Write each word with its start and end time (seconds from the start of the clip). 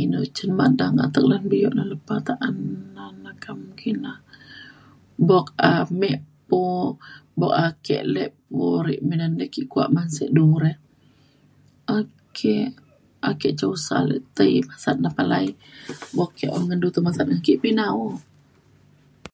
inu 0.00 0.20
cen 0.36 0.50
madang 0.60 0.94
atek 1.06 1.24
lan 1.30 1.42
bio 1.50 1.68
da 1.76 1.82
lepa 1.92 2.14
ta’an 2.26 2.56
dalem 2.96 3.24
kem 3.44 3.60
kina. 3.78 4.12
buk 5.28 5.46
ame 5.74 6.10
pu- 6.48 6.98
buk 7.40 7.54
ake 7.68 7.96
kuak 9.72 9.88
ban 9.94 10.08
se 10.16 10.24
nu 10.36 10.46
re 10.64 10.72
ake 11.98 12.56
ake 13.30 13.50
susah 13.60 14.02
le 14.10 14.16
ti 14.36 14.48
masat 14.68 14.96
ne 15.02 15.08
palai 15.16 15.46
buk 16.16 16.30
ku 16.38 16.46
ndu 16.76 16.88
masat 17.06 17.26
ngan 17.28 17.40
ke 17.46 17.52
pina 17.62 17.84
o 18.04 18.06